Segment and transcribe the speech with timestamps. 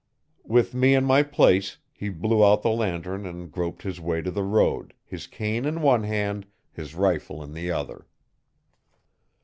[0.47, 4.31] With me in my place he blew out the lantern and groped his way to
[4.31, 8.07] the road, his cane in one hand, his rifle in the other.